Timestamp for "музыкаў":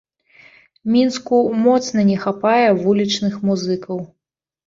3.51-3.97